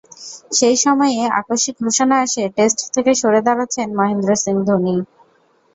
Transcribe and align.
সেই 0.51 0.75
সময়ই 0.77 1.31
আকস্মিক 1.39 1.75
ঘোষণা 1.85 2.15
আসে—টেস্ট 2.21 2.79
থেকে 2.95 3.11
সরে 3.21 3.41
দাঁড়াচ্ছেন 3.47 3.87
মহেন্দ্র 3.97 4.31
সিং 4.43 4.55
ধোনি। 4.67 4.95